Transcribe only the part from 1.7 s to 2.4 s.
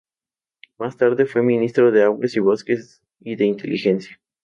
de Aguas y